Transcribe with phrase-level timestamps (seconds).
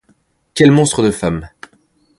[0.55, 1.51] Quel monstre de femme!